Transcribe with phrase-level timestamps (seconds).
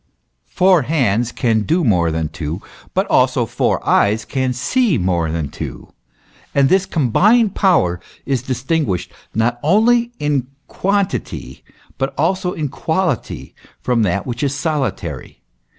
[0.47, 2.59] Four hands can do more than two;
[2.95, 5.89] hut also, four eyes can see more than two.
[6.55, 11.63] And this combined power is distinguished not only in quantity
[11.99, 15.43] hut also in quality from that which is solitary.